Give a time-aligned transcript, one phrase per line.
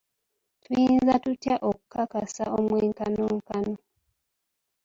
[0.63, 3.73] Tuyinza tutya okukakasa omwenkanonkano?